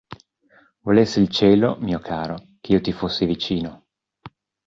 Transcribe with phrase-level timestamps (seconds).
[0.81, 3.85] Volesse il cielo, mio caro, che io ti fossi vicino.